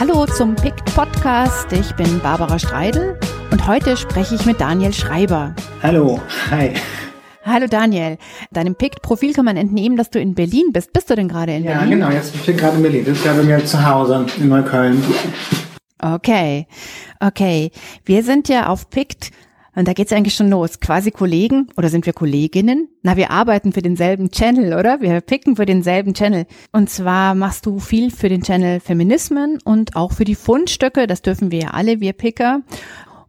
[0.00, 1.70] Hallo zum PICT Podcast.
[1.72, 5.54] Ich bin Barbara Streidel und heute spreche ich mit Daniel Schreiber.
[5.82, 6.72] Hallo, hi.
[7.44, 8.16] Hallo Daniel.
[8.50, 10.94] Deinem PICT-Profil kann man entnehmen, dass du in Berlin bist.
[10.94, 11.98] Bist du denn gerade in ja, Berlin?
[11.98, 12.16] Ja, genau.
[12.16, 13.04] Jetzt bin ich gerade in Berlin.
[13.04, 15.04] Das ist gerade mir zu Hause in Neukölln.
[16.00, 16.66] Okay,
[17.20, 17.70] okay.
[18.06, 19.32] Wir sind ja auf PICT
[19.80, 20.78] und da geht's eigentlich schon los.
[20.78, 22.88] Quasi Kollegen oder sind wir Kolleginnen?
[23.02, 25.00] Na, wir arbeiten für denselben Channel, oder?
[25.00, 26.44] Wir picken für denselben Channel.
[26.70, 31.06] Und zwar machst du viel für den Channel Feminismen und auch für die Fundstücke.
[31.06, 32.60] Das dürfen wir ja alle, wir Picker.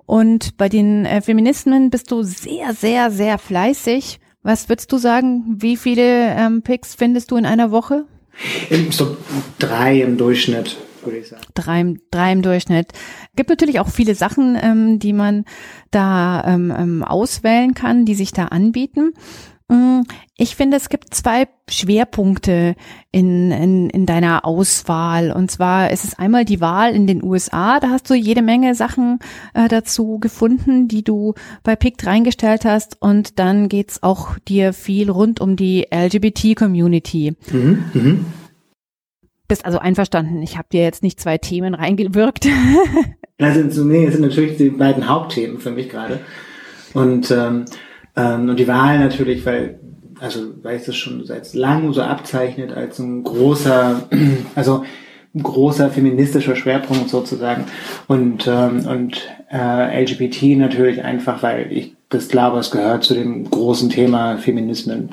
[0.05, 4.19] Und bei den äh, Feminismen bist du sehr, sehr, sehr fleißig.
[4.43, 5.55] Was würdest du sagen?
[5.57, 8.03] Wie viele ähm, Picks findest du in einer Woche?
[8.89, 9.15] So
[9.57, 11.43] drei im Durchschnitt würde ich sagen.
[11.53, 12.93] Drei, drei im Durchschnitt.
[13.35, 15.45] Gibt natürlich auch viele Sachen, ähm, die man
[15.91, 19.13] da ähm, ähm, auswählen kann, die sich da anbieten.
[19.71, 20.01] Mm,
[20.37, 22.75] ich finde, es gibt zwei Schwerpunkte
[23.11, 25.31] in, in, in deiner Auswahl.
[25.31, 27.79] Und zwar ist es einmal die Wahl in den USA.
[27.79, 29.19] Da hast du jede Menge Sachen
[29.53, 33.01] äh, dazu gefunden, die du bei PICT reingestellt hast.
[33.01, 37.35] Und dann geht's auch dir viel rund um die LGBT-Community.
[37.51, 38.17] Mhm, mh
[39.51, 40.41] bist also einverstanden.
[40.41, 42.47] Ich habe dir jetzt nicht zwei Themen reingewirkt.
[43.37, 46.21] also nee, es sind natürlich die beiden Hauptthemen für mich gerade.
[46.93, 47.65] Und, ähm,
[48.15, 49.77] ähm, und die Wahl natürlich, weil,
[50.21, 54.07] also weil es das schon seit langem so abzeichnet als ein großer,
[54.55, 54.85] also
[55.35, 57.65] ein großer feministischer Schwerpunkt sozusagen.
[58.07, 63.49] Und, ähm, und äh, LGBT natürlich einfach, weil ich das glaube, es gehört zu dem
[63.51, 65.09] großen Thema Feminismen.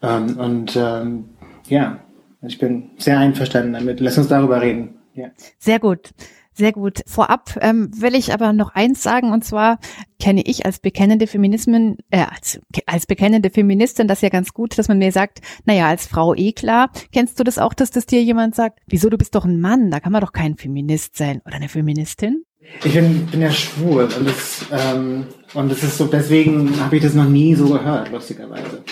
[0.00, 1.26] Ähm, und ähm,
[1.68, 1.98] ja,
[2.46, 4.00] ich bin sehr einverstanden damit.
[4.00, 4.96] Lass uns darüber reden.
[5.14, 5.28] Ja.
[5.58, 6.10] Sehr gut.
[6.56, 7.02] Sehr gut.
[7.06, 9.80] Vorab ähm, will ich aber noch eins sagen, und zwar
[10.20, 14.86] kenne ich als bekennende Feminismen, äh, als, als bekennende Feministin das ja ganz gut, dass
[14.86, 16.90] man mir sagt, naja, als Frau eh klar.
[17.12, 19.90] Kennst du das auch, dass das dir jemand sagt, wieso, du bist doch ein Mann,
[19.90, 22.44] da kann man doch kein Feminist sein oder eine Feministin?
[22.84, 27.02] Ich bin, bin ja schwul und das, ähm, und das ist so, deswegen habe ich
[27.02, 28.84] das noch nie so gehört, lustigerweise.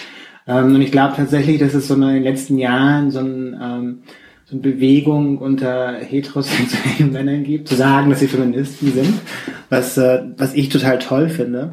[0.46, 3.98] Ähm, und ich glaube tatsächlich, dass es so in den letzten Jahren so, ein, ähm,
[4.44, 9.20] so eine Bewegung unter heterosexuellen Männern gibt, zu sagen, dass sie Feministen sind,
[9.68, 11.72] was, äh, was ich total toll finde.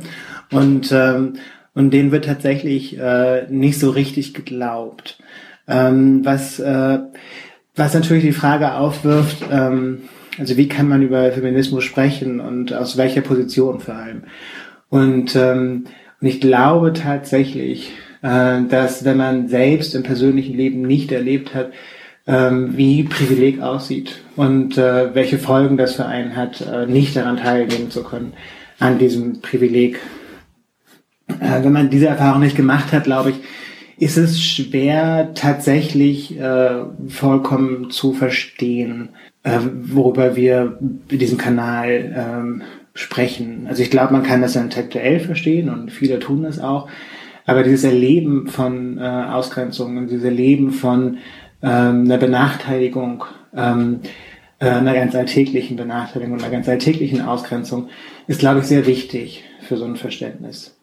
[0.51, 1.33] Und, ähm,
[1.73, 5.19] und denen wird tatsächlich äh, nicht so richtig geglaubt.
[5.67, 6.99] Ähm, was, äh,
[7.75, 9.99] was natürlich die Frage aufwirft, ähm,
[10.37, 14.23] also wie kann man über Feminismus sprechen und aus welcher Position vor allem.
[14.89, 15.85] Und, ähm,
[16.19, 17.91] und ich glaube tatsächlich,
[18.21, 21.71] dass wenn man selbst im persönlichen Leben nicht erlebt hat,
[22.29, 27.37] ähm, wie Privileg aussieht und äh, welche Folgen das für einen hat, äh, nicht daran
[27.37, 28.33] teilnehmen zu können,
[28.77, 29.99] an diesem Privileg.
[31.27, 33.37] Äh, wenn man diese Erfahrung nicht gemacht hat, glaube ich,
[33.97, 39.09] ist es schwer tatsächlich äh, vollkommen zu verstehen,
[39.43, 40.77] äh, worüber wir
[41.09, 42.61] in diesem Kanal ähm,
[42.93, 43.65] sprechen.
[43.67, 46.87] Also ich glaube, man kann das intellektuell verstehen und viele tun das auch.
[47.49, 51.17] Aber dieses Erleben von äh, Ausgrenzung und dieses Erleben von
[51.63, 53.23] ähm, einer Benachteiligung,
[53.55, 54.01] ähm,
[54.59, 57.89] äh, einer ganz alltäglichen Benachteiligung und einer ganz alltäglichen Ausgrenzung
[58.27, 60.75] ist, glaube ich, sehr wichtig für so ein Verständnis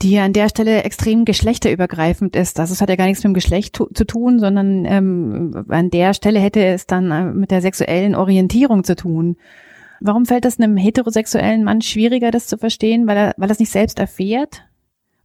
[0.00, 2.58] die an der Stelle extrem geschlechterübergreifend ist.
[2.58, 6.12] Also es hat ja gar nichts mit dem Geschlecht zu tun, sondern ähm, an der
[6.12, 9.36] Stelle hätte es dann äh, mit der sexuellen Orientierung zu tun.
[10.00, 13.60] Warum fällt das einem heterosexuellen Mann schwieriger, das zu verstehen, weil er, weil er es
[13.60, 14.64] nicht selbst erfährt?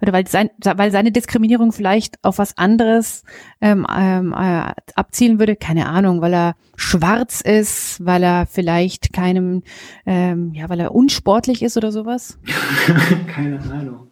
[0.02, 3.24] Oder weil, sein, weil seine Diskriminierung vielleicht auf was anderes
[3.62, 9.63] ähm, ähm, äh, abzielen würde, keine Ahnung, weil er schwarz ist, weil er vielleicht keinem,
[10.06, 12.38] ähm, ja, weil er unsportlich ist oder sowas?
[13.28, 14.08] keine Ahnung.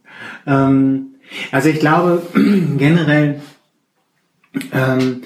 [0.47, 1.15] Ähm,
[1.51, 2.23] also ich glaube
[2.77, 3.41] generell,
[4.71, 5.21] ähm,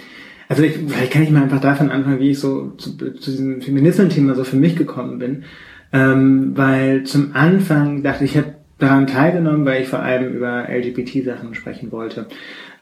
[0.50, 3.62] also ich, vielleicht kann ich mal einfach davon anfangen, wie ich so zu, zu diesem
[3.62, 5.44] Feminismus-Thema so für mich gekommen bin.
[5.92, 10.68] Ähm, weil zum Anfang dachte ich, ich habe daran teilgenommen, weil ich vor allem über
[10.70, 12.26] LGBT-Sachen sprechen wollte.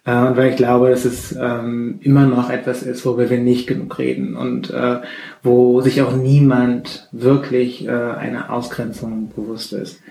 [0.05, 3.67] Äh, und weil ich glaube, dass es ähm, immer noch etwas ist, worüber wir nicht
[3.67, 4.97] genug reden und äh,
[5.43, 10.01] wo sich auch niemand wirklich äh, einer Ausgrenzung bewusst ist,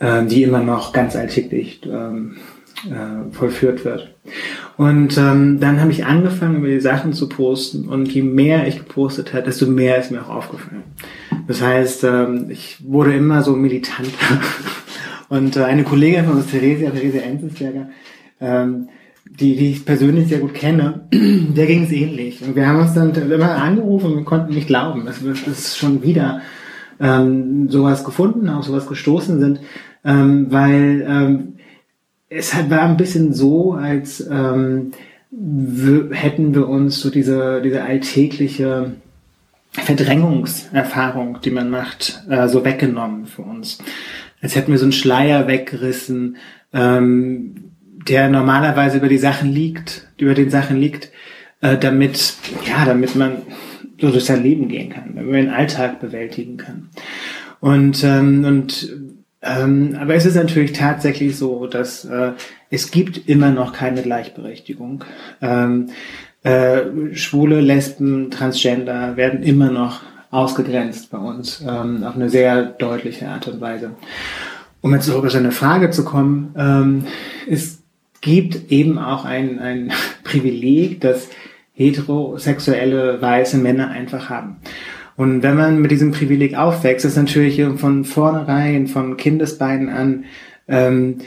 [0.00, 2.36] äh, die immer noch ganz alltäglich ähm,
[2.86, 4.14] äh, vollführt wird.
[4.76, 8.78] Und ähm, dann habe ich angefangen, über die Sachen zu posten und je mehr ich
[8.78, 10.82] gepostet habe, desto mehr ist mir auch aufgefallen.
[11.46, 14.10] Das heißt, ähm, ich wurde immer so militanter
[15.28, 17.88] Und äh, eine Kollegin von uns, Theresia, Theresia Enzensberger,
[18.40, 18.88] ähm,
[19.28, 22.42] die, die ich persönlich sehr gut kenne, der ging es ähnlich.
[22.42, 25.76] Und wir haben uns dann immer angerufen und wir konnten nicht glauben, dass wir das
[25.76, 26.40] schon wieder
[27.00, 29.60] ähm, sowas gefunden, auf sowas gestoßen sind,
[30.04, 31.54] ähm, weil ähm,
[32.28, 34.92] es halt war ein bisschen so, als ähm,
[36.10, 38.92] hätten wir uns so diese, diese alltägliche
[39.72, 43.78] Verdrängungserfahrung, die man macht, äh, so weggenommen für uns.
[44.46, 46.36] Als hätten wir so einen Schleier weggerissen,
[46.72, 47.72] ähm,
[48.06, 51.10] der normalerweise über die Sachen liegt, über den Sachen liegt,
[51.62, 52.34] äh, damit,
[52.64, 53.38] ja, damit man
[54.00, 56.90] so durch sein Leben gehen kann, damit man den Alltag bewältigen kann.
[57.58, 58.88] Und, ähm, und
[59.42, 62.30] ähm, aber es ist natürlich tatsächlich so, dass äh,
[62.70, 65.02] es gibt immer noch keine Gleichberechtigung.
[65.42, 65.88] Ähm,
[66.44, 66.82] äh,
[67.14, 73.48] Schwule, Lesben, Transgender werden immer noch ausgegrenzt bei uns ähm, auf eine sehr deutliche Art
[73.48, 73.92] und Weise.
[74.80, 77.04] Um jetzt auf eine Frage zu kommen, ähm,
[77.48, 77.82] es
[78.20, 79.92] gibt eben auch ein, ein
[80.24, 81.28] Privileg, das
[81.72, 84.56] heterosexuelle weiße Männer einfach haben.
[85.16, 90.24] Und wenn man mit diesem Privileg aufwächst, ist natürlich von vornherein, von Kindesbeinen an
[90.68, 91.18] ähm,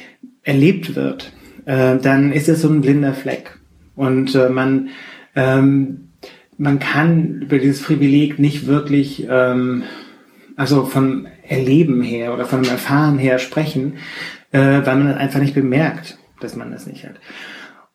[0.44, 1.32] erlebt wird,
[1.66, 3.58] äh, dann ist es so ein blinder Fleck.
[3.96, 4.90] Und äh, man,
[5.36, 6.09] ähm,
[6.60, 9.84] man kann über dieses Privileg nicht wirklich, ähm,
[10.56, 13.94] also vom Erleben her oder von dem Erfahren her sprechen,
[14.52, 17.16] äh, weil man das einfach nicht bemerkt, dass man das nicht hat.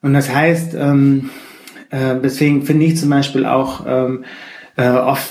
[0.00, 1.31] Und das heißt, ähm,
[1.90, 4.25] äh, deswegen finde ich zum Beispiel auch ähm,
[4.76, 5.31] äh, oft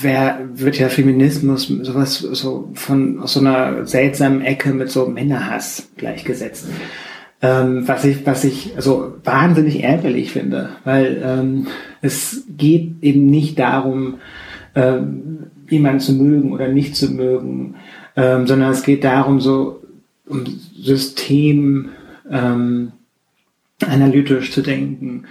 [0.00, 5.90] wer wird ja Feminismus sowas so von aus so einer seltsamen Ecke mit so Männerhass
[5.96, 6.66] gleichgesetzt.
[7.40, 11.68] Ähm, was ich, was ich also wahnsinnig ärgerlich finde, weil ähm,
[12.02, 14.18] es geht eben nicht darum,
[14.74, 17.76] ähm, jemanden zu mögen oder nicht zu mögen,
[18.16, 19.82] ähm, sondern es geht darum, so
[20.26, 20.44] um
[20.76, 21.90] System
[22.28, 22.92] ähm,
[23.86, 25.24] analytisch zu denken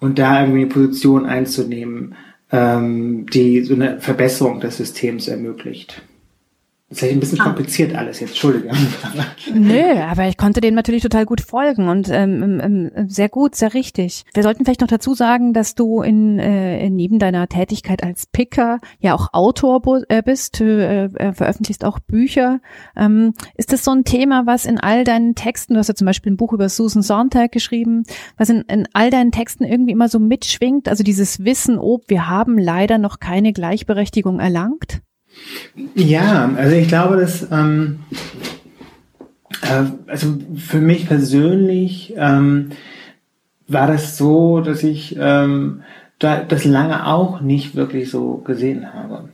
[0.00, 2.14] und da irgendwie eine Position einzunehmen,
[2.50, 6.02] ähm, die so eine Verbesserung des Systems ermöglicht.
[6.90, 7.44] Das ist ein bisschen ah.
[7.44, 8.72] kompliziert alles jetzt, Entschuldige.
[9.54, 13.54] Nö, aber ich konnte dem natürlich total gut folgen und ähm, ähm, ähm, sehr gut,
[13.54, 14.24] sehr richtig.
[14.34, 18.80] Wir sollten vielleicht noch dazu sagen, dass du in, äh, neben deiner Tätigkeit als Picker
[18.98, 22.58] ja auch Autor äh, bist, du äh, äh, veröffentlichst auch Bücher.
[22.96, 26.06] Ähm, ist das so ein Thema, was in all deinen Texten, du hast ja zum
[26.06, 28.02] Beispiel ein Buch über Susan Sontag geschrieben,
[28.36, 32.28] was in, in all deinen Texten irgendwie immer so mitschwingt, also dieses Wissen, ob wir
[32.28, 35.02] haben leider noch keine Gleichberechtigung erlangt?
[35.94, 38.00] Ja, also ich glaube, dass ähm,
[39.62, 42.70] äh, also für mich persönlich ähm,
[43.68, 45.82] war das so, dass ich ähm,
[46.18, 49.28] da, das lange auch nicht wirklich so gesehen habe.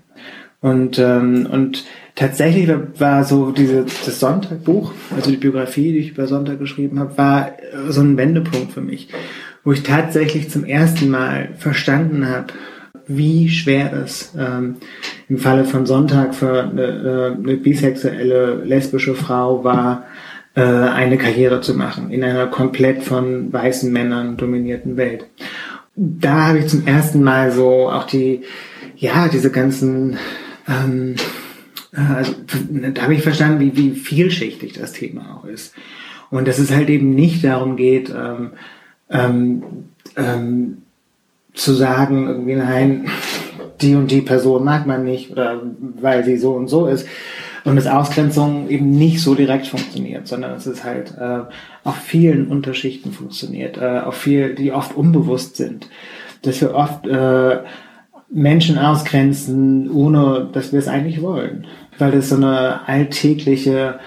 [0.61, 2.69] Und, ähm, und tatsächlich
[2.99, 7.52] war so diese, das Sonntagbuch, also die Biografie, die ich über Sonntag geschrieben habe, war
[7.88, 9.09] so ein Wendepunkt für mich,
[9.64, 12.49] wo ich tatsächlich zum ersten Mal verstanden habe,
[13.06, 14.76] wie schwer es ähm,
[15.28, 20.05] im Falle von Sonntag für eine, äh, eine bisexuelle lesbische Frau war,
[20.55, 25.26] äh, eine Karriere zu machen in einer komplett von weißen Männern dominierten Welt.
[25.96, 28.43] Da habe ich zum ersten Mal so auch die,
[28.96, 30.19] ja, diese ganzen,
[30.69, 31.17] ähm,
[31.93, 32.34] äh, also
[32.94, 35.75] da habe ich verstanden, wie, wie vielschichtig das Thema auch ist.
[36.31, 38.52] Und dass es halt eben nicht darum geht, ähm,
[39.11, 39.62] ähm,
[40.17, 40.78] ähm,
[41.55, 43.08] zu sagen, irgendwie, nein,
[43.81, 45.62] die und die Person mag man nicht oder
[46.00, 47.06] weil sie so und so ist.
[47.64, 51.40] Und dass Ausgrenzung eben nicht so direkt funktioniert, sondern es halt äh,
[51.82, 55.88] auf vielen Unterschichten funktioniert, äh, auf viel, die oft unbewusst sind.
[56.43, 57.58] Dass wir oft äh,
[58.28, 61.66] Menschen ausgrenzen, ohne dass wir es eigentlich wollen.
[61.99, 63.99] Weil das so eine alltägliche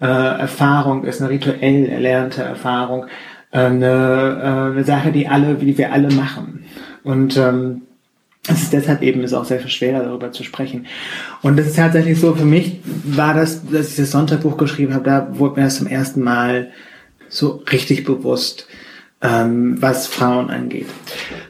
[0.00, 3.06] äh, Erfahrung ist, eine rituell erlernte Erfahrung,
[3.52, 6.64] äh, eine, äh, eine Sache, die alle, wie wir alle machen.
[7.04, 7.82] Und ähm,
[8.48, 10.86] es ist deshalb eben ist auch sehr schwer, darüber zu sprechen.
[11.42, 15.04] Und das ist tatsächlich so, für mich war das, dass ich das Sonntagbuch geschrieben habe,
[15.04, 16.70] da wurde mir das zum ersten Mal
[17.28, 18.66] so richtig bewusst,
[19.22, 20.88] ähm, was Frauen angeht.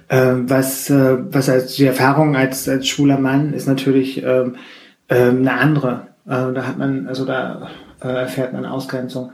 [0.09, 4.57] Ähm, was, äh, was als die Erfahrung als, als schwuler Mann ist natürlich ähm,
[5.09, 6.07] ähm, eine andere.
[6.27, 7.71] Äh, da hat man, also da
[8.01, 9.33] äh, erfährt man Ausgrenzung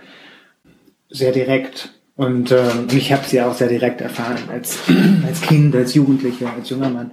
[1.10, 1.92] sehr direkt.
[2.20, 4.78] Und äh, ich habe sie auch sehr direkt erfahren als,
[5.26, 7.12] als Kind, als Jugendlicher, als junger Mann.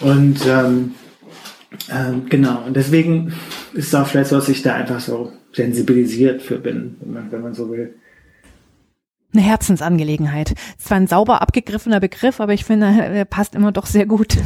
[0.00, 0.94] Und ähm,
[1.90, 3.34] ähm, genau, und deswegen
[3.74, 7.30] ist es auch vielleicht so, dass ich da einfach so sensibilisiert für bin, wenn man,
[7.30, 7.94] wenn man so will.
[9.34, 10.54] Eine Herzensangelegenheit.
[10.78, 14.38] Zwar ein sauber abgegriffener Begriff, aber ich finde, er passt immer doch sehr gut.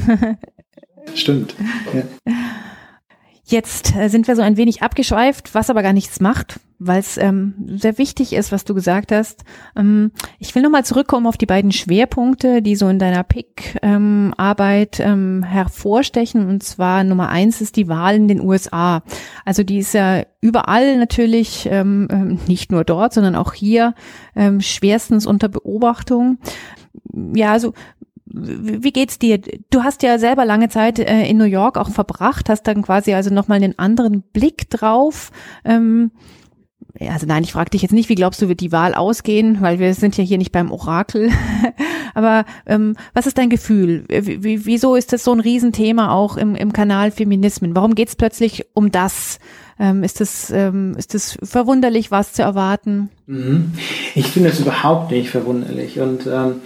[1.14, 1.54] Stimmt.
[1.94, 2.32] Ja.
[3.48, 7.16] Jetzt äh, sind wir so ein wenig abgeschweift, was aber gar nichts macht, weil es
[7.16, 9.44] ähm, sehr wichtig ist, was du gesagt hast.
[9.76, 10.10] Ähm,
[10.40, 16.48] ich will nochmal zurückkommen auf die beiden Schwerpunkte, die so in deiner PIC-Arbeit ähm, hervorstechen.
[16.48, 19.04] Und zwar Nummer eins ist die Wahl in den USA.
[19.44, 23.94] Also die ist ja überall natürlich, ähm, ähm, nicht nur dort, sondern auch hier
[24.34, 26.38] ähm, schwerstens unter Beobachtung.
[27.14, 27.74] Ja, also
[28.36, 29.40] wie geht's dir?
[29.70, 33.14] Du hast ja selber lange Zeit äh, in New York auch verbracht, hast dann quasi
[33.14, 35.30] also nochmal einen anderen Blick drauf.
[35.64, 36.10] Ähm,
[37.00, 39.78] also nein, ich frage dich jetzt nicht, wie glaubst du, wird die Wahl ausgehen, weil
[39.78, 41.30] wir sind ja hier nicht beim Orakel.
[42.14, 44.04] Aber ähm, was ist dein Gefühl?
[44.08, 47.76] W wieso ist das so ein Riesenthema auch im, im Kanal Feminismen?
[47.76, 49.38] Warum geht es plötzlich um das?
[49.78, 53.10] Ähm, ist das ähm, ist das verwunderlich, was zu erwarten?
[53.26, 53.72] Mhm.
[54.14, 56.62] Ich finde es überhaupt nicht verwunderlich und ähm,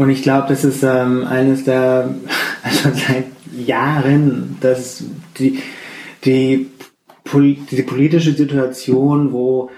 [0.00, 2.14] und ich glaube, das ist ähm, eines der
[2.62, 5.04] also seit Jahren, dass
[5.38, 5.58] die
[6.24, 6.70] die
[7.32, 9.70] diese politische Situation, wo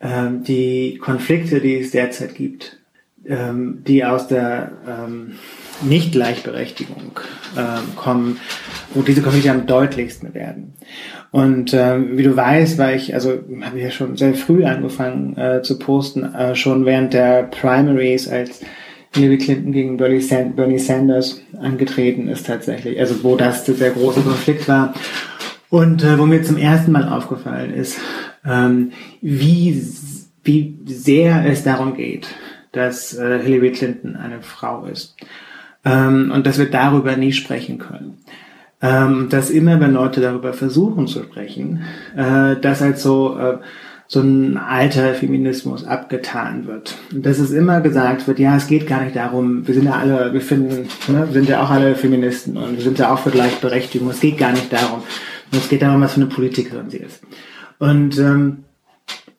[0.00, 2.78] ähm, die Konflikte, die es derzeit gibt,
[3.26, 5.32] ähm, die aus der ähm,
[5.82, 7.20] Nicht-Gleichberechtigung
[7.58, 8.40] ähm, kommen,
[8.94, 10.72] wo diese Konflikte am deutlichsten werden.
[11.32, 15.36] Und ähm, wie du weißt, war ich, also habe ich ja schon sehr früh angefangen
[15.36, 18.62] äh, zu posten, äh, schon während der Primaries, als
[19.16, 24.94] Hillary Clinton gegen Bernie Sanders angetreten ist tatsächlich, also wo das der große Konflikt war.
[25.68, 27.98] Und äh, wo mir zum ersten Mal aufgefallen ist,
[28.46, 29.82] ähm, wie,
[30.44, 32.28] wie sehr es darum geht,
[32.72, 35.16] dass äh, Hillary Clinton eine Frau ist.
[35.84, 38.18] Ähm, und dass wir darüber nie sprechen können.
[38.82, 41.82] Ähm, dass immer, wenn Leute darüber versuchen zu sprechen,
[42.14, 43.58] äh, das als so, äh,
[44.08, 46.96] so ein alter Feminismus abgetan wird.
[47.12, 49.94] Und dass es immer gesagt wird, ja, es geht gar nicht darum, wir sind ja
[49.94, 53.30] alle, wir finden, ne, sind ja auch alle Feministen und wir sind ja auch für
[53.30, 54.08] Gleichberechtigung.
[54.10, 55.00] Es geht gar nicht darum.
[55.52, 57.22] Und es geht darum, was für eine Politikerin sie ist.
[57.78, 58.64] Und, ähm,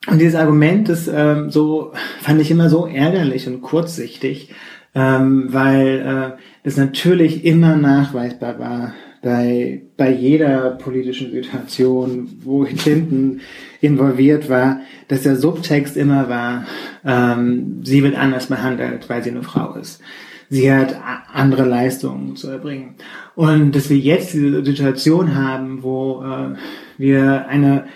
[0.07, 4.53] und dieses Argument ist ähm, so, fand ich immer so ärgerlich und kurzsichtig,
[4.95, 13.41] ähm, weil äh, das natürlich immer nachweisbar war bei, bei jeder politischen Situation, wo Clinton
[13.81, 16.65] involviert war, dass der Subtext immer war,
[17.05, 20.01] ähm, sie wird anders behandelt, weil sie eine Frau ist.
[20.49, 20.95] Sie hat
[21.33, 22.95] andere Leistungen zu erbringen.
[23.35, 26.55] Und dass wir jetzt diese Situation haben, wo äh,
[26.97, 27.87] wir eine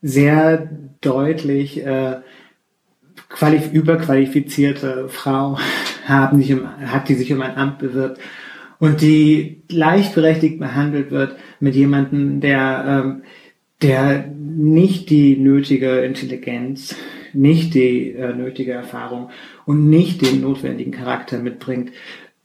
[0.00, 2.16] sehr deutlich äh,
[3.28, 5.58] qualif überqualifizierte Frau
[6.06, 8.18] haben, die um, hat, die sich um ein Amt bewirbt
[8.78, 13.22] und die gleichberechtigt behandelt wird mit jemandem, der, ähm,
[13.82, 16.96] der nicht die nötige Intelligenz,
[17.32, 19.30] nicht die äh, nötige Erfahrung
[19.66, 21.92] und nicht den notwendigen Charakter mitbringt,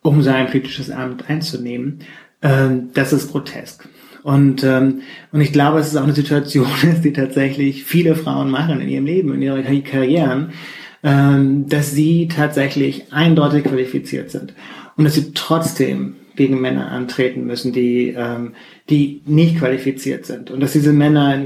[0.01, 1.99] um sein politisches Amt einzunehmen,
[2.41, 3.87] ähm, das ist grotesk.
[4.21, 6.67] Und, ähm, und ich glaube, es ist auch eine Situation
[7.03, 10.51] die tatsächlich viele Frauen machen in ihrem Leben, in ihren Karrieren,
[11.03, 14.53] ähm, dass sie tatsächlich eindeutig qualifiziert sind
[14.95, 18.53] und dass sie trotzdem gegen Männer antreten müssen, die, ähm,
[18.89, 20.51] die nicht qualifiziert sind.
[20.51, 21.45] Und dass diese Männer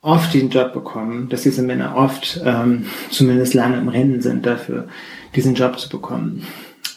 [0.00, 4.88] oft den Job bekommen, dass diese Männer oft ähm, zumindest lange im Rennen sind dafür,
[5.34, 6.46] diesen Job zu bekommen.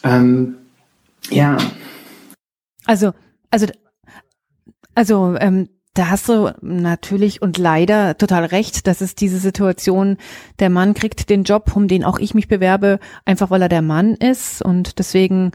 [0.04, 0.56] Ähm,
[1.30, 1.56] ja.
[2.86, 3.12] Also,
[3.50, 3.66] also,
[4.94, 10.16] also, ähm, da hast du natürlich und leider total recht, dass es diese Situation,
[10.58, 13.82] der Mann kriegt den Job, um den auch ich mich bewerbe, einfach weil er der
[13.82, 15.52] Mann ist und deswegen,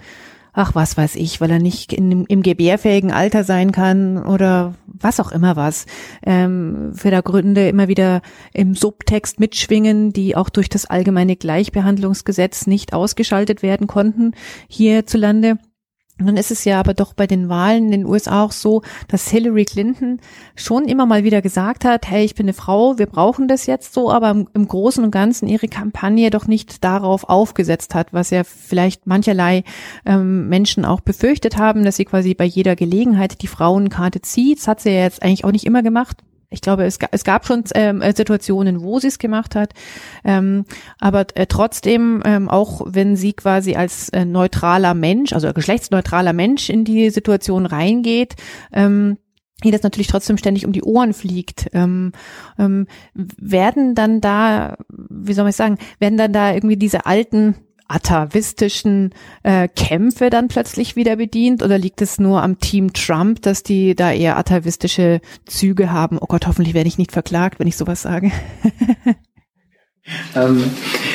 [0.58, 5.20] ach was weiß ich, weil er nicht in, im gebärfähigen Alter sein kann oder was
[5.20, 5.86] auch immer was,
[6.26, 8.22] ähm, für da Gründe immer wieder
[8.54, 14.32] im Subtext mitschwingen, die auch durch das allgemeine Gleichbehandlungsgesetz nicht ausgeschaltet werden konnten
[14.68, 15.60] hierzulande.
[16.20, 19.30] Nun ist es ja aber doch bei den Wahlen in den USA auch so, dass
[19.30, 20.20] Hillary Clinton
[20.56, 23.94] schon immer mal wieder gesagt hat, hey, ich bin eine Frau, wir brauchen das jetzt
[23.94, 28.32] so, aber im, im Großen und Ganzen ihre Kampagne doch nicht darauf aufgesetzt hat, was
[28.32, 29.64] ja vielleicht mancherlei
[30.06, 34.58] ähm, Menschen auch befürchtet haben, dass sie quasi bei jeder Gelegenheit die Frauenkarte zieht.
[34.58, 36.18] Das hat sie ja jetzt eigentlich auch nicht immer gemacht
[36.50, 39.74] ich glaube, es, es gab schon ähm, Situationen, wo sie es gemacht hat,
[40.24, 40.66] ähm,
[41.00, 46.70] aber äh, trotzdem, ähm, auch wenn sie quasi als äh, neutraler Mensch, also geschlechtsneutraler Mensch
[46.70, 48.36] in die Situation reingeht,
[48.72, 49.18] ähm,
[49.64, 52.12] ihr das natürlich trotzdem ständig um die Ohren fliegt, ähm,
[52.60, 57.56] ähm, werden dann da, wie soll man sagen, werden dann da irgendwie diese alten
[57.88, 59.14] atavistischen
[59.44, 63.96] äh, Kämpfe dann plötzlich wieder bedient oder liegt es nur am Team Trump, dass die
[63.96, 66.18] da eher atavistische Züge haben?
[66.20, 68.32] Oh Gott, hoffentlich werde ich nicht verklagt, wenn ich sowas sage.
[70.36, 70.64] ähm,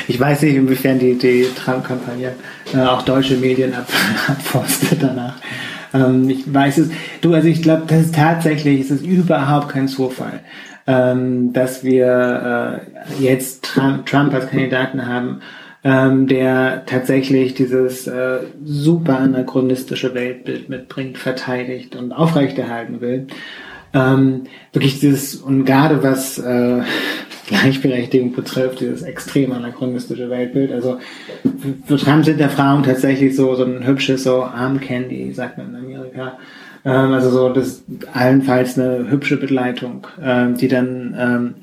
[0.08, 2.34] ich weiß nicht, inwiefern die, die Trump-Kampagne
[2.74, 3.88] äh, auch deutsche Medien ab,
[4.28, 5.36] abforstet danach.
[5.94, 6.90] Ähm, ich weiß es.
[7.20, 10.40] Du, also ich glaube, das ist tatsächlich, es ist überhaupt kein Zufall,
[10.86, 12.80] ähm, dass wir
[13.18, 15.42] äh, jetzt Trump, Trump als Kandidaten haben
[15.84, 23.26] ähm, der tatsächlich dieses äh, super anachronistische Weltbild mitbringt, verteidigt und aufrechterhalten will.
[23.94, 26.82] Ähm, wirklich dieses, und gerade was, äh,
[27.46, 30.72] Gleichberechtigung betrifft, dieses extrem anachronistische Weltbild.
[30.72, 30.98] Also
[31.86, 35.70] für Trump sind der Frauen tatsächlich so, so ein hübsches, so Arm Candy, sagt man
[35.70, 36.38] in Amerika.
[36.84, 41.54] Ähm, also so, das allenfalls eine hübsche Begleitung, ähm, die dann ähm,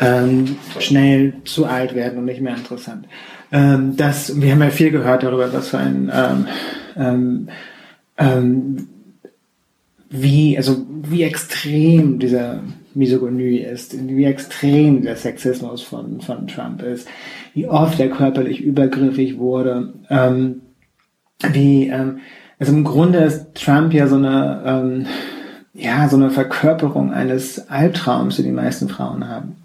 [0.00, 3.06] ähm, schnell zu alt werden und nicht mehr interessant.
[3.52, 6.48] Ähm, das, wir haben ja viel gehört darüber, was für ein ähm,
[6.96, 7.48] ähm,
[8.16, 8.88] ähm,
[10.08, 12.60] wie, also wie extrem dieser
[12.94, 17.08] Misogynie ist, wie extrem der Sexismus von, von Trump ist,
[17.54, 20.60] wie oft er körperlich übergriffig wurde, ähm,
[21.50, 22.18] wie, ähm,
[22.58, 25.04] also im Grunde ist Trump ja so eine,
[25.74, 29.56] ja, so eine Verkörperung eines Albtraums, die die meisten Frauen haben.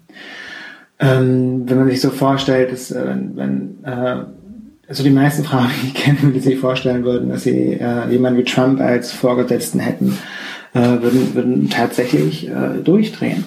[1.00, 4.24] Ähm, wenn man sich so vorstellt, dass, äh, wenn, wenn äh,
[4.88, 8.38] also die meisten Frauen, die ich kenne, die sich vorstellen würden, dass sie äh, jemanden
[8.38, 10.18] wie Trump als Vorgesetzten hätten,
[10.74, 13.44] äh, würden, würden tatsächlich äh, durchdrehen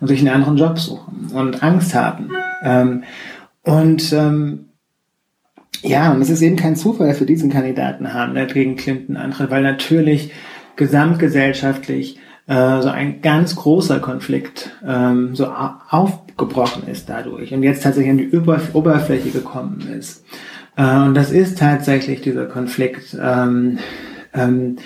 [0.00, 2.30] und sich einen anderen Job suchen und Angst haben.
[2.62, 3.04] Ähm,
[3.62, 4.66] und ähm,
[5.82, 9.16] ja, und es ist eben kein Zufall, dass wir diesen Kandidaten haben, der gegen Clinton
[9.16, 10.32] antritt, weil natürlich
[10.76, 18.10] gesamtgesellschaftlich äh, so ein ganz großer Konflikt ähm, so aufgebrochen ist dadurch und jetzt tatsächlich
[18.10, 18.36] an die
[18.72, 20.24] Oberfläche gekommen ist.
[20.76, 23.78] Äh, und das ist tatsächlich dieser Konflikt, ähm,
[24.32, 24.76] ähm,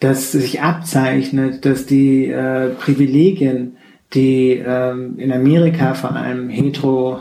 [0.00, 3.76] dass sich abzeichnet, dass die äh, Privilegien,
[4.14, 7.20] die ähm, in Amerika vor allem hetero,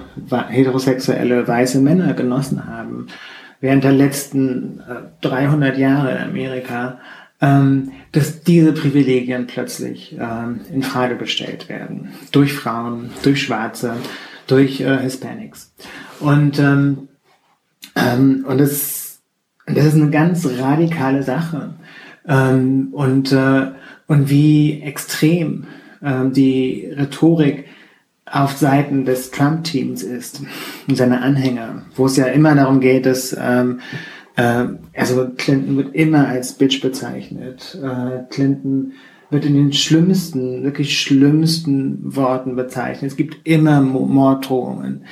[0.49, 3.07] heterosexuelle weiße Männer genossen haben,
[3.61, 6.99] während der letzten äh, 300 Jahre in Amerika,
[7.41, 12.09] ähm, dass diese Privilegien plötzlich ähm, in Frage gestellt werden.
[12.31, 13.93] Durch Frauen, durch Schwarze,
[14.47, 15.71] durch äh, Hispanics.
[16.19, 17.07] Und, ähm,
[17.95, 19.19] ähm, und das,
[19.65, 21.75] das ist eine ganz radikale Sache.
[22.27, 23.71] Ähm, und, äh,
[24.07, 25.67] und wie extrem
[26.03, 27.65] ähm, die Rhetorik
[28.25, 30.41] auf Seiten des Trump-Teams ist
[30.87, 33.83] und seine Anhänger, wo es ja immer darum geht, dass ähm, äh,
[34.41, 37.77] also Clinton wird immer als Bitch bezeichnet.
[37.81, 38.93] Äh, Clinton
[39.29, 43.11] wird in den schlimmsten, wirklich schlimmsten Worten bezeichnet.
[43.11, 45.05] Es gibt immer Morddrohungen.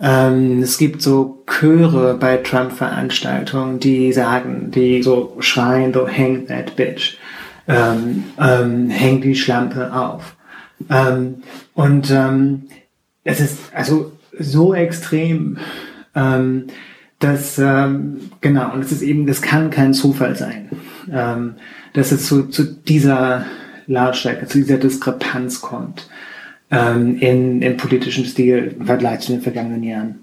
[0.00, 6.76] Ähm, es gibt so Chöre bei Trump-Veranstaltungen, die sagen, die so schreien, so hang that
[6.76, 7.16] bitch.
[7.68, 10.36] Ähm, ähm, häng die Schlampe auf.
[10.90, 11.36] Ähm,
[11.74, 12.64] und ähm,
[13.24, 15.58] es ist also so extrem,
[17.18, 20.68] dass ähm, genau, und es ist eben, das kann kein Zufall sein,
[21.10, 21.54] ähm,
[21.92, 23.46] dass es zu, zu dieser
[23.86, 26.08] Lautstärke, zu dieser Diskrepanz kommt
[26.70, 30.22] ähm, in, im politischen Stil im Vergleich zu den vergangenen Jahren.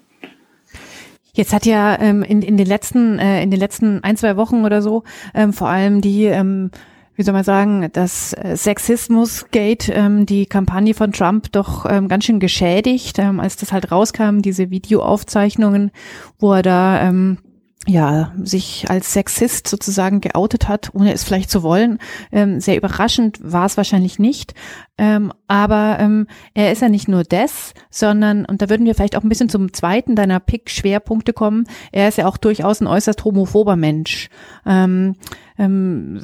[1.35, 4.65] Jetzt hat ja ähm, in, in den letzten äh, in den letzten ein zwei Wochen
[4.65, 5.03] oder so
[5.33, 6.69] ähm, vor allem die ähm,
[7.15, 12.25] wie soll man sagen, das äh, Sexismus-Gate, ähm, die Kampagne von Trump doch ähm, ganz
[12.25, 15.91] schön geschädigt, ähm, als das halt rauskam, diese Videoaufzeichnungen,
[16.39, 17.37] wo er da ähm,
[17.85, 21.99] ja, sich als Sexist sozusagen geoutet hat, ohne es vielleicht zu wollen.
[22.31, 24.53] Ähm, sehr überraschend war es wahrscheinlich nicht.
[24.97, 29.15] Ähm, aber ähm, er ist ja nicht nur das, sondern, und da würden wir vielleicht
[29.15, 33.23] auch ein bisschen zum zweiten deiner Pick-Schwerpunkte kommen, er ist ja auch durchaus ein äußerst
[33.23, 34.29] homophober Mensch.
[34.67, 35.15] Ähm,
[35.57, 36.19] ähm,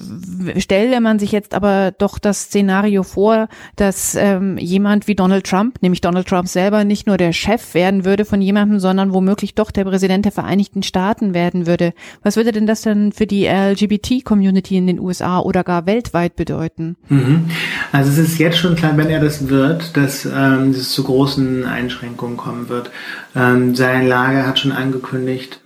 [0.57, 5.81] stelle man sich jetzt aber doch das Szenario vor, dass ähm, jemand wie Donald Trump,
[5.81, 9.71] nämlich Donald Trump selber, nicht nur der Chef werden würde von jemandem, sondern womöglich doch
[9.71, 11.93] der Präsident der Vereinigten Staaten werden würde.
[12.23, 16.97] Was würde denn das dann für die LGBT-Community in den USA oder gar weltweit bedeuten?
[17.07, 17.49] Mhm.
[17.91, 21.65] Also es ist jetzt schon klar, wenn er das wird, dass ähm, es zu großen
[21.65, 22.91] Einschränkungen kommen wird.
[23.35, 25.61] Ähm, sein Lager hat schon angekündigt,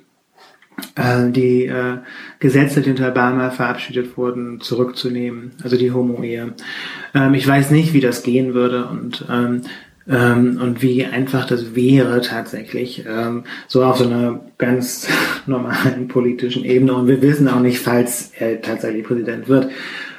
[0.95, 1.97] äh, die äh,
[2.39, 6.53] Gesetze, die unter Obama verabschiedet wurden, zurückzunehmen, also die Homo-Ehe.
[7.13, 9.62] Ähm, ich weiß nicht, wie das gehen würde und ähm,
[10.08, 15.08] ähm, und wie einfach das wäre tatsächlich, ähm, so auf so einer ganz
[15.45, 16.93] normalen politischen Ebene.
[16.93, 19.69] Und wir wissen auch nicht, falls er tatsächlich Präsident wird,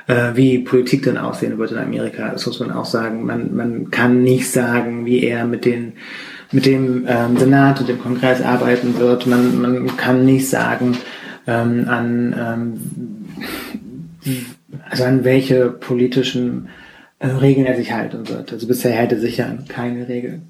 [0.06, 2.30] äh, wie Politik dann aussehen wird in Amerika.
[2.30, 3.24] Das muss man auch sagen.
[3.24, 5.94] Man, man kann nicht sagen, wie er mit den
[6.52, 9.26] mit dem ähm, Senat und dem Kongress arbeiten wird.
[9.26, 10.96] Man, man kann nicht sagen,
[11.48, 12.80] ähm, an, ähm,
[14.88, 16.68] also an welche politischen
[17.18, 18.52] äh, Regeln er sich halten wird.
[18.52, 20.42] Also bisher hätte sicher keine Regeln.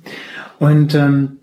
[0.58, 1.38] Und ähm,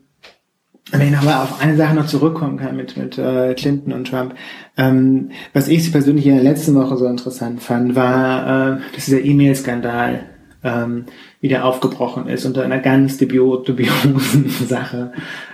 [0.89, 4.33] wenn ich nochmal auf eine Sache noch zurückkommen kann mit, mit äh, Clinton und Trump,
[4.77, 9.23] ähm, was ich persönlich in der letzten Woche so interessant fand, war, äh, dass dieser
[9.23, 10.25] E-Mail-Skandal
[10.63, 11.05] ähm,
[11.39, 15.13] wieder aufgebrochen ist unter einer ganz dubio dubiosen Sache.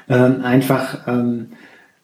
[0.10, 1.48] Ähm, einfach ähm,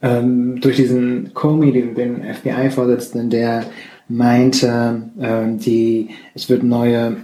[0.02, 3.66] ähm, durch diesen Comey, den, den FBI-Vorsitzenden, der
[4.08, 7.18] meinte, ähm, die, es wird neue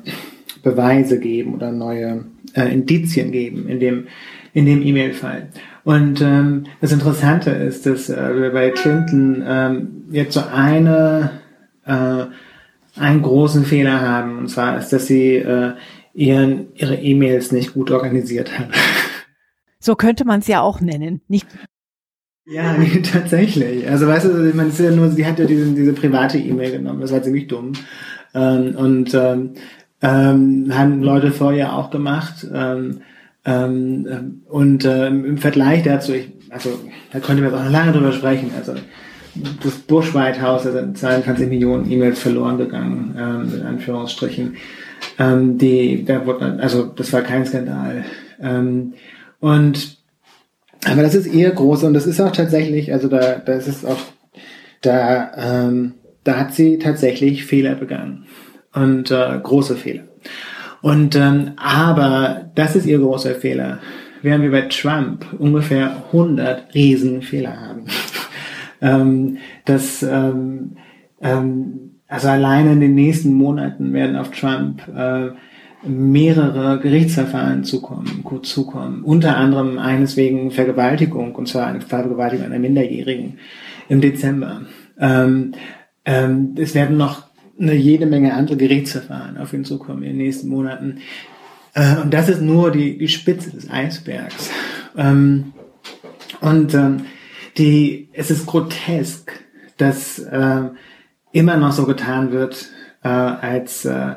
[0.64, 4.08] Beweise geben oder neue äh, Indizien geben in dem
[4.54, 5.50] in dem E-Mail-Fall.
[5.90, 11.32] Und ähm, das Interessante ist, dass äh, wir bei Clinton ähm, jetzt so eine
[11.84, 12.26] äh,
[12.96, 15.74] einen großen Fehler haben, und zwar ist, dass sie äh,
[16.14, 18.70] ihren ihre E-Mails nicht gut organisiert hat.
[19.82, 21.22] So könnte man es ja auch nennen.
[21.30, 21.48] Nicht
[22.46, 23.90] ja, nee, tatsächlich.
[23.90, 27.02] Also weißt du, es ist ja nur, sie hat ja diese, diese private E-Mail genommen,
[27.02, 27.72] das war ziemlich dumm.
[28.36, 29.54] Ähm, und ähm,
[30.02, 32.46] ähm, haben Leute vorher auch gemacht.
[32.54, 33.02] Ähm,
[33.46, 36.72] ähm, und ähm, im Vergleich dazu, ich, also
[37.12, 38.52] da könnte man jetzt auch noch lange drüber sprechen.
[38.58, 38.76] Also
[39.64, 44.58] das Bush White House, da sind 22 Millionen E-Mails verloren gegangen, ähm, in Anführungsstrichen.
[45.18, 48.04] Ähm, die, da wurde, also das war kein Skandal.
[48.42, 48.94] Ähm,
[49.40, 50.00] und
[50.86, 54.00] aber das ist eher groß und das ist auch tatsächlich, also da, da ist auch,
[54.82, 55.32] da,
[55.68, 58.26] ähm, da hat sie tatsächlich Fehler begangen
[58.74, 60.04] und äh, große Fehler.
[60.82, 63.80] Und ähm, aber das ist ihr großer Fehler,
[64.22, 67.86] während wir bei Trump ungefähr 100 Riesenfehler haben.
[68.82, 70.78] ähm, das ähm,
[71.22, 75.30] ähm, also alleine in den nächsten Monaten werden auf Trump äh,
[75.88, 79.04] mehrere Gerichtsverfahren zukommen, gut zukommen.
[79.04, 83.38] Unter anderem eines wegen Vergewaltigung, und zwar eine Vergewaltigung einer Minderjährigen
[83.88, 84.62] im Dezember.
[85.00, 85.54] Ähm,
[86.04, 87.29] ähm, es werden noch
[87.60, 91.00] eine jede Menge andere Gerichtsverfahren auf ihn zukommen in den nächsten Monaten.
[91.74, 94.50] Äh, und das ist nur die, die Spitze des Eisbergs.
[94.98, 95.54] Ähm,
[96.42, 97.06] und ähm,
[97.58, 99.32] die, es ist grotesk,
[99.78, 100.62] dass äh,
[101.32, 102.70] immer noch so getan wird,
[103.04, 104.16] äh, als äh,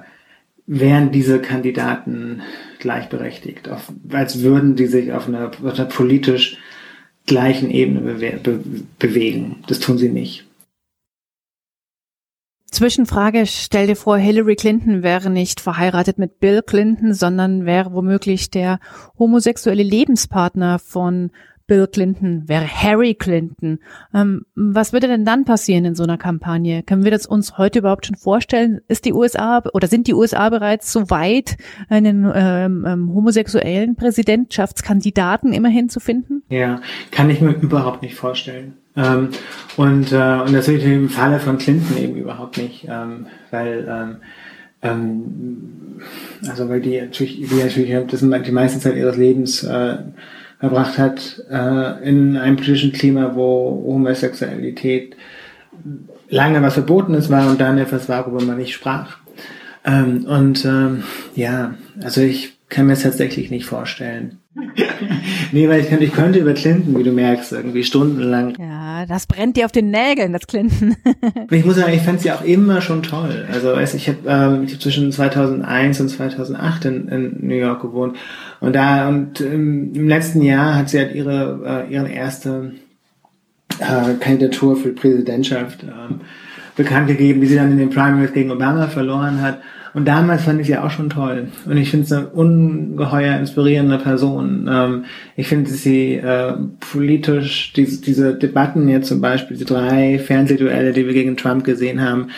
[0.67, 2.43] wären diese Kandidaten
[2.79, 6.59] gleichberechtigt, auf, als würden die sich auf einer, auf einer politisch
[7.27, 8.61] gleichen Ebene bewe be
[8.99, 9.63] bewegen.
[9.67, 10.45] Das tun sie nicht.
[12.73, 18.51] Zwischenfrage, stell dir vor, Hillary Clinton wäre nicht verheiratet mit Bill Clinton, sondern wäre womöglich
[18.51, 18.81] der
[19.19, 21.33] homosexuelle Lebenspartner von
[21.73, 23.79] Bill Clinton, wäre Harry Clinton.
[24.13, 26.83] Ähm, was würde denn dann passieren in so einer Kampagne?
[26.83, 28.83] Können wir das uns heute überhaupt schon vorstellen?
[28.89, 31.57] Ist die USA oder sind die USA bereits so weit,
[31.89, 36.43] einen ähm, ähm, homosexuellen Präsidentschaftskandidaten immerhin zu finden?
[36.51, 38.75] Ja, kann ich mir überhaupt nicht vorstellen.
[38.95, 39.31] Ähm,
[39.79, 44.17] und, äh, und natürlich im Falle von Clinton eben überhaupt nicht, ähm, weil ähm,
[44.83, 46.03] ähm,
[46.47, 49.97] also weil die natürlich, die natürlich das die meiste Zeit ihres Lebens äh,
[50.63, 55.17] verbracht hat äh, in einem politischen Klima, wo Homosexualität
[56.29, 59.19] lange was Verbotenes war und dann etwas war, worüber man nicht sprach.
[59.85, 61.03] Ähm, und ähm,
[61.35, 64.39] ja, also ich kann mir es tatsächlich nicht vorstellen.
[65.53, 68.55] Nee, weil ich, kann, ich könnte über Clinton, wie du merkst, irgendwie stundenlang.
[68.59, 70.97] Ja, das brennt dir auf den Nägeln, das Clinton.
[71.51, 73.47] ich muss sagen, ich fand sie auch immer schon toll.
[73.51, 77.81] Also weiß ich habe ähm, ich hab zwischen 2001 und 2008 in, in New York
[77.81, 78.17] gewohnt
[78.61, 82.73] und da und im, im letzten Jahr hat sie halt ihre äh, ihre erste
[83.79, 86.21] äh, Kandidatur für die Präsidentschaft ähm,
[86.77, 89.59] bekannt gegeben, die sie dann in den Primaries gegen Obama verloren hat.
[89.95, 91.49] Und damals fand ich sie auch schon toll.
[91.67, 94.67] Und ich finde sie eine ungeheuer inspirierende Person.
[94.71, 95.05] Ähm,
[95.37, 101.07] ich finde sie äh, politisch, diese, diese Debatten jetzt zum Beispiel, die drei Fernsehduelle, die
[101.07, 102.29] wir gegen Trump gesehen haben,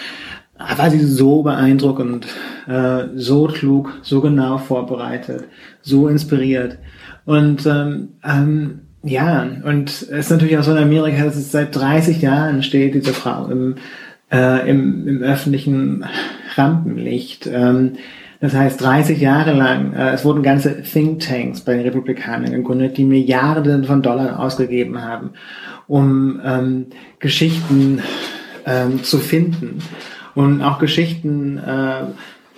[0.76, 2.26] war sie so beeindruckend,
[2.66, 5.44] äh, so klug, so genau vorbereitet,
[5.82, 6.78] so inspiriert.
[7.24, 11.76] Und ähm, ähm, ja, und es ist natürlich auch so in Amerika, dass es seit
[11.76, 13.74] 30 Jahren steht, diese Frau im,
[14.32, 16.04] äh, im, im öffentlichen
[16.56, 17.46] Rampenlicht.
[17.46, 17.92] Ähm,
[18.40, 23.04] das heißt, 30 Jahre lang, äh, es wurden ganze Thinktanks bei den Republikanern gegründet, die
[23.04, 25.30] Milliarden von Dollar ausgegeben haben,
[25.86, 26.86] um ähm,
[27.20, 28.00] Geschichten
[28.66, 29.78] ähm, zu finden
[30.34, 32.04] und auch Geschichten äh,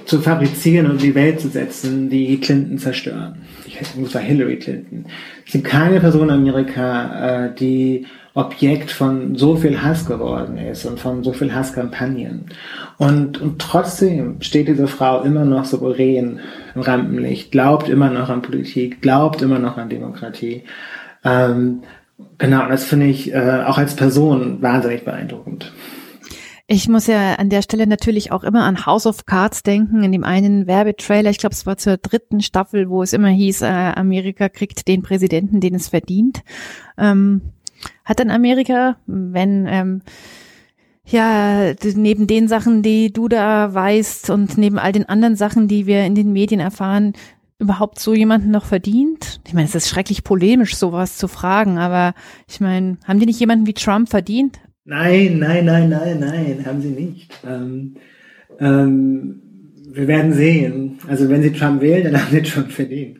[0.07, 3.37] zu fabrizieren und die Welt zu setzen, die Clinton zerstören.
[3.67, 5.05] Ich muss sagen Hillary Clinton.
[5.45, 10.85] Es gibt keine Person in Amerika, äh, die Objekt von so viel Hass geworden ist
[10.85, 12.44] und von so viel Hasskampagnen.
[12.99, 16.40] Und, und trotzdem steht diese Frau immer noch souverän
[16.75, 20.64] im Rampenlicht, glaubt immer noch an Politik, glaubt immer noch an Demokratie.
[21.25, 21.81] Ähm,
[22.37, 25.72] genau, das finde ich äh, auch als Person wahnsinnig beeindruckend.
[26.68, 30.12] Ich muss ja an der Stelle natürlich auch immer an House of Cards denken, in
[30.12, 33.66] dem einen Werbetrailer, ich glaube, es war zur dritten Staffel, wo es immer hieß, äh,
[33.66, 36.42] Amerika kriegt den Präsidenten, den es verdient.
[36.99, 37.40] Ähm,
[38.05, 40.03] hat dann Amerika, wenn ähm,
[41.07, 45.87] ja, neben den Sachen, die du da weißt und neben all den anderen Sachen, die
[45.87, 47.12] wir in den Medien erfahren,
[47.59, 49.40] überhaupt so jemanden noch verdient?
[49.46, 52.14] Ich meine, es ist schrecklich polemisch, sowas zu fragen, aber
[52.49, 54.59] ich meine, haben die nicht jemanden wie Trump verdient?
[54.85, 57.31] Nein, nein, nein, nein, nein, haben sie nicht.
[57.46, 57.96] Ähm,
[58.61, 59.40] ähm,
[59.96, 60.99] wir werden sehen.
[61.09, 63.18] Also wenn Sie Trump wählen, dann haben Sie Trump verdient.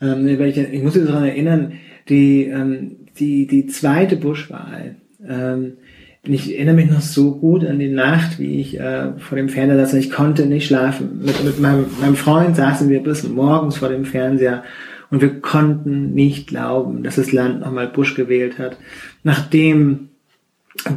[0.00, 1.72] Ähm, ich, ich muss Sie daran erinnern,
[2.08, 5.74] die, ähm, die, die zweite Bush-Wahl, ähm,
[6.22, 9.78] ich erinnere mich noch so gut an die Nacht, wie ich äh, vor dem Fernseher
[9.78, 11.22] saß ich konnte nicht schlafen.
[11.24, 14.62] Mit, mit meinem, meinem Freund saßen wir bis morgens vor dem Fernseher
[15.10, 18.76] und wir konnten nicht glauben, dass das Land nochmal Bush gewählt hat,
[19.22, 20.10] nachdem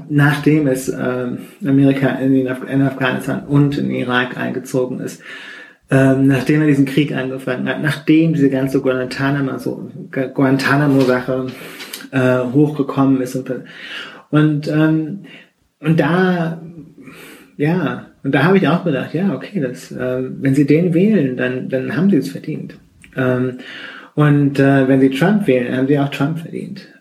[0.10, 1.28] nachdem es äh,
[1.66, 5.22] Amerika in, in, Afghanistan und in Irak eingezogen ist,
[5.90, 11.48] ähm, nachdem er diesen Krieg angefangen hat, nachdem diese ganze Guantanamo-Sache
[12.14, 13.52] äh, hochgekommen ist und
[14.30, 15.24] und ähm,
[15.80, 16.62] und da
[17.58, 21.36] ja und da habe ich auch gedacht, ja okay, das äh, wenn sie den wählen,
[21.36, 22.76] dann dann haben sie es verdient.
[23.16, 23.58] Ähm,
[24.16, 26.93] und äh, wenn sie Trump wählen, haben sie auch Trump verdient.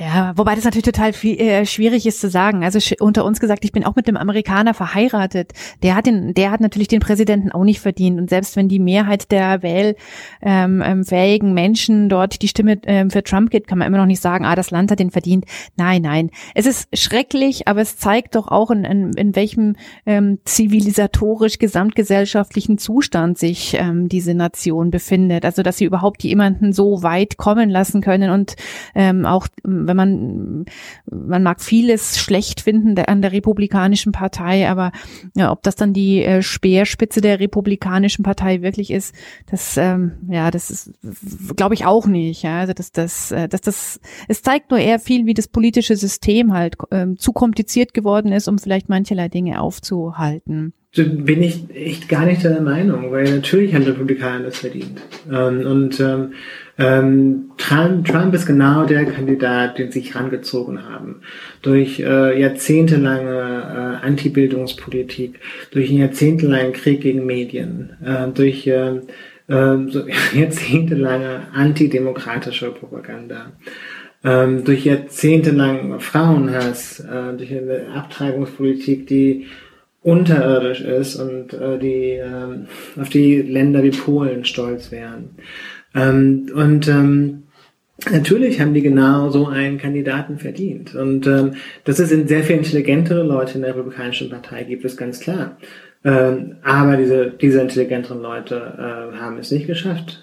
[0.00, 2.64] Ja, wobei das natürlich total viel, äh, schwierig ist zu sagen.
[2.64, 5.52] Also unter uns gesagt, ich bin auch mit dem Amerikaner verheiratet.
[5.82, 8.18] Der hat den, der hat natürlich den Präsidenten auch nicht verdient.
[8.18, 13.50] Und selbst wenn die Mehrheit der wählfähigen ähm, Menschen dort die Stimme ähm, für Trump
[13.50, 15.44] gibt, kann man immer noch nicht sagen, ah, das Land hat den verdient.
[15.76, 16.30] Nein, nein.
[16.54, 22.78] Es ist schrecklich, aber es zeigt doch auch, in, in, in welchem ähm, zivilisatorisch gesamtgesellschaftlichen
[22.78, 25.44] Zustand sich ähm, diese Nation befindet.
[25.44, 28.56] Also dass sie überhaupt jemanden so weit kommen lassen können und
[28.94, 29.46] ähm, auch
[29.90, 30.64] wenn man,
[31.10, 34.92] man mag vieles schlecht finden an der Republikanischen Partei, aber
[35.34, 39.14] ja, ob das dann die äh, Speerspitze der Republikanischen Partei wirklich ist,
[39.50, 40.92] das, ähm, ja, das ist,
[41.56, 42.42] glaube ich auch nicht.
[42.42, 45.96] Ja, also das, das, äh, das, das, es zeigt nur eher viel, wie das politische
[45.96, 52.08] System halt ähm, zu kompliziert geworden ist, um vielleicht mancherlei Dinge aufzuhalten bin ich echt
[52.08, 55.00] gar nicht der Meinung, weil natürlich haben Republikaner das verdient.
[55.30, 56.32] Ähm, und ähm,
[56.80, 61.20] ähm, Trump, Trump ist genau der Kandidat, den sich rangezogen haben.
[61.60, 65.40] Durch äh, jahrzehntelange äh, Antibildungspolitik,
[65.72, 69.00] durch einen jahrzehntelangen Krieg gegen Medien, äh, durch äh,
[69.46, 73.52] so jahrzehntelange antidemokratische Propaganda.
[74.24, 79.46] Ähm, durch jahrzehntelang Frauenhass, äh, durch eine Abtreibungspolitik, die
[80.02, 85.36] unterirdisch ist und äh, die äh, auf die Länder wie Polen stolz wären.
[85.94, 87.44] Ähm, und ähm,
[88.10, 90.94] natürlich haben die genau so einen Kandidaten verdient.
[90.94, 95.20] Und ähm, dass es sehr viel intelligentere Leute in der Republikanischen Partei gibt, ist ganz
[95.20, 95.56] klar.
[96.04, 100.22] Ähm, aber diese, diese intelligenteren Leute äh, haben es nicht geschafft,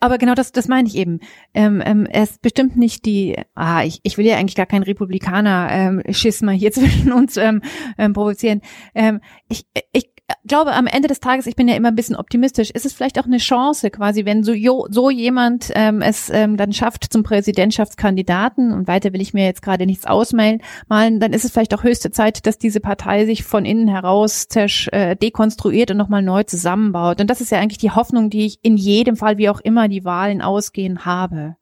[0.00, 1.20] aber genau das, das meine ich eben.
[1.54, 4.84] Ähm, ähm, er ist bestimmt nicht die, ah, ich, ich will ja eigentlich gar keinen
[4.84, 7.62] Republikaner ähm, Schisma hier zwischen uns ähm,
[7.96, 8.60] ähm, provozieren.
[8.94, 10.10] Ähm, ich, ich
[10.46, 13.18] glaube, am Ende des Tages, ich bin ja immer ein bisschen optimistisch, ist es vielleicht
[13.18, 17.22] auch eine Chance quasi, wenn so, jo, so jemand ähm, es ähm, dann schafft zum
[17.22, 21.74] Präsidentschaftskandidaten und weiter will ich mir jetzt gerade nichts ausmalen, malen, dann ist es vielleicht
[21.74, 26.22] auch höchste Zeit, dass diese Partei sich von innen heraus zersch, äh, dekonstruiert und nochmal
[26.22, 27.20] neu zusammenbaut.
[27.20, 29.88] Und das ist ja eigentlich die Hoffnung, die ich in jedem Fall, wie auch immer
[29.88, 31.56] die Wahlen ausgehen, habe.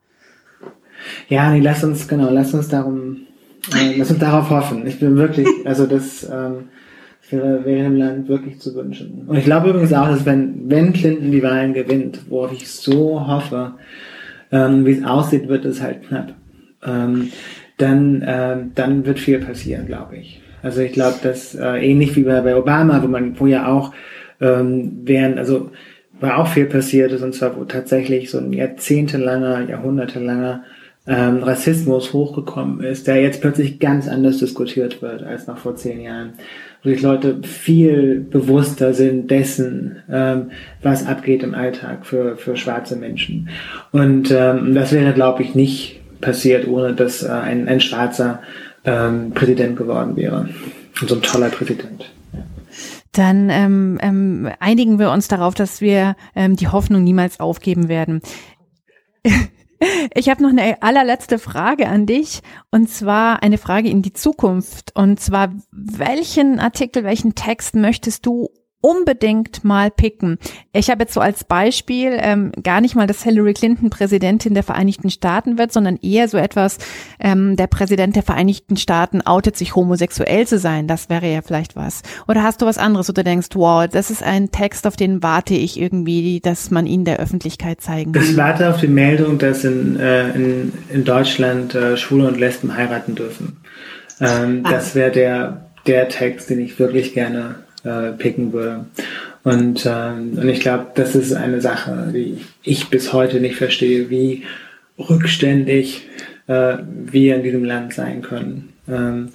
[1.29, 3.26] Ja, nee, lass uns, genau, lass uns darum,
[3.74, 4.87] äh, lass uns darauf hoffen.
[4.87, 6.68] Ich bin wirklich, also das, ähm,
[7.31, 9.25] wäre, wäre dem Land wirklich zu wünschen.
[9.27, 13.27] Und ich glaube übrigens auch, dass wenn, wenn Clinton die Wahlen gewinnt, worauf ich so
[13.27, 13.75] hoffe,
[14.53, 16.35] ähm, wie es aussieht, wird es halt knapp.
[16.85, 17.31] Ähm,
[17.79, 20.41] dann, äh, dann wird viel passieren, glaube ich.
[20.62, 23.93] Also ich glaube, dass äh, ähnlich wie bei, bei Obama, wo man, wo ja auch
[24.41, 25.71] ähm, während, also
[26.19, 30.65] war auch viel passiert ist, und zwar wo tatsächlich so ein jahrzehntelanger, jahrhundertelanger
[31.07, 36.01] ähm, Rassismus hochgekommen ist, der jetzt plötzlich ganz anders diskutiert wird als noch vor zehn
[36.01, 36.33] Jahren
[36.87, 40.51] wirklich Leute viel bewusster sind dessen, ähm,
[40.83, 43.49] was abgeht im Alltag für, für schwarze Menschen.
[43.92, 48.40] Und ähm, das wäre, glaube ich, nicht passiert, ohne dass äh, ein, ein schwarzer
[48.85, 50.49] ähm, Präsident geworden wäre.
[51.01, 52.11] Und so ein toller Präsident.
[53.12, 58.20] Dann ähm, ähm, einigen wir uns darauf, dass wir ähm, die Hoffnung niemals aufgeben werden.
[60.14, 64.95] Ich habe noch eine allerletzte Frage an dich und zwar eine Frage in die Zukunft.
[64.95, 68.49] Und zwar, welchen Artikel, welchen Text möchtest du
[68.87, 70.38] unbedingt mal picken.
[70.72, 74.62] Ich habe jetzt so als Beispiel ähm, gar nicht mal, dass Hillary Clinton Präsidentin der
[74.62, 76.79] Vereinigten Staaten wird, sondern eher so etwas,
[77.18, 80.87] ähm, der Präsident der Vereinigten Staaten outet sich homosexuell zu sein.
[80.87, 82.03] Das wäre ja vielleicht was.
[82.29, 85.20] Oder hast du was anderes, wo du denkst, wow, das ist ein Text, auf den
[85.20, 88.22] warte ich irgendwie, dass man ihn der Öffentlichkeit zeigen kann.
[88.22, 92.77] Ich warte auf die Meldung, dass in, äh, in, in Deutschland äh, Schwule und Lesben
[92.77, 93.57] heiraten dürfen.
[94.20, 94.70] Ähm, ah.
[94.70, 98.87] Das wäre der, der Text, den ich wirklich gerne äh, picken würde.
[99.44, 104.11] Und, ähm, und ich glaube, das ist eine Sache, die ich bis heute nicht verstehe,
[104.11, 104.42] wie
[104.99, 106.09] rückständig
[106.49, 108.72] äh, wir in diesem Land sein können.
[108.88, 109.29] Ähm,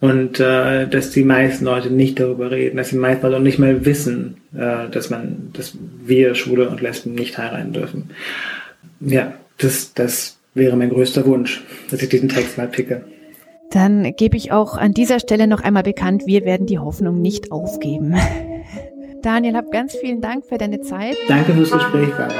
[0.00, 3.84] und äh, dass die meisten Leute nicht darüber reden, dass die meisten Leute nicht mehr
[3.84, 8.10] wissen, äh, dass man, dass wir Schwule und Lesben nicht heiraten dürfen.
[9.00, 13.02] Ja, das, das wäre mein größter Wunsch, dass ich diesen Text mal picke.
[13.70, 17.52] Dann gebe ich auch an dieser Stelle noch einmal bekannt, wir werden die Hoffnung nicht
[17.52, 18.14] aufgeben.
[19.22, 21.16] Daniel, hab ganz vielen Dank für deine Zeit.
[21.28, 22.34] Danke fürs Gespräch, Barbara.